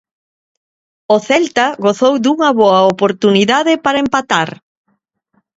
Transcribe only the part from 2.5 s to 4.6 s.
boa oportunidade para empatar.